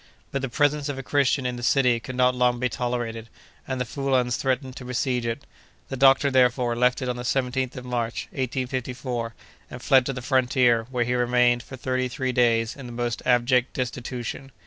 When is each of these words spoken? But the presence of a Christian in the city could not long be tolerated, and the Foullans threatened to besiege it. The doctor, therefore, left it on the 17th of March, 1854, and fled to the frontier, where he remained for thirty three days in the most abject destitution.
But 0.31 0.41
the 0.41 0.49
presence 0.49 0.89
of 0.89 0.97
a 0.97 1.03
Christian 1.03 1.45
in 1.45 1.57
the 1.57 1.61
city 1.61 1.99
could 1.99 2.15
not 2.15 2.33
long 2.33 2.59
be 2.59 2.69
tolerated, 2.69 3.29
and 3.67 3.79
the 3.79 3.85
Foullans 3.85 4.35
threatened 4.35 4.75
to 4.77 4.85
besiege 4.85 5.27
it. 5.27 5.43
The 5.89 5.95
doctor, 5.95 6.31
therefore, 6.31 6.75
left 6.75 7.03
it 7.03 7.07
on 7.07 7.17
the 7.17 7.21
17th 7.21 7.75
of 7.75 7.85
March, 7.85 8.25
1854, 8.31 9.35
and 9.69 9.79
fled 9.79 10.07
to 10.07 10.13
the 10.13 10.23
frontier, 10.23 10.87
where 10.89 11.03
he 11.05 11.13
remained 11.13 11.61
for 11.61 11.77
thirty 11.77 12.07
three 12.07 12.31
days 12.31 12.75
in 12.75 12.87
the 12.87 12.91
most 12.91 13.21
abject 13.27 13.73
destitution. 13.73 14.51